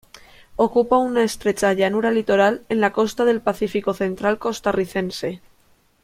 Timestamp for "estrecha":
1.23-1.73